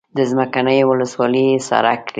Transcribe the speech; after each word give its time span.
د 0.15 0.17
څمکنیو 0.29 0.89
ولسوالي 0.91 1.43
حصارک 1.57 1.99
کلی. 2.05 2.09